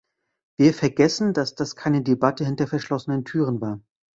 [0.57, 3.81] Wir vergessen, dass das keine Debatte hinter verschlossenen Türen war.